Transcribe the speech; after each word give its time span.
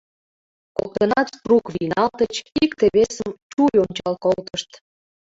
Коктынат 0.77 1.29
трук 1.43 1.65
вийналтыч, 1.73 2.35
икте-весым 2.63 3.31
чуй 3.51 3.73
ончал 3.83 4.15
колтышт. 4.23 4.69